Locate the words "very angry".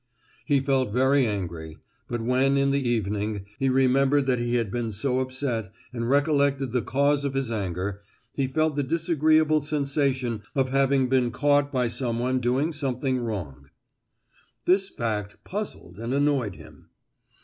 0.91-1.77